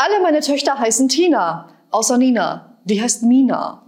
Alle 0.00 0.22
meine 0.22 0.40
Töchter 0.40 0.78
heißen 0.78 1.08
Tina, 1.08 1.70
außer 1.90 2.18
Nina. 2.18 2.78
Die 2.84 3.02
heißt 3.02 3.24
Mina. 3.24 3.82